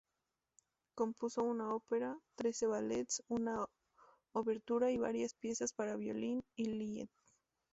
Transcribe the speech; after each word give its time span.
Compuso 0.95 1.43
una 1.43 1.75
ópera, 1.75 2.17
trece 2.35 2.65
ballets, 2.65 3.21
una 3.27 3.67
obertura 4.33 4.89
y 4.89 4.97
varias 4.97 5.35
piezas 5.35 5.73
para 5.73 5.95
violín 5.95 6.41
y 6.55 6.65
lied. 6.65 7.07